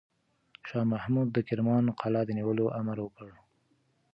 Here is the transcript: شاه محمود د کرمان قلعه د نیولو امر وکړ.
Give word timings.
شاه 0.67 0.85
محمود 0.93 1.27
د 1.31 1.37
کرمان 1.47 1.83
قلعه 2.01 2.23
د 2.25 2.29
نیولو 2.37 2.65
امر 2.79 2.97
وکړ. 3.01 3.29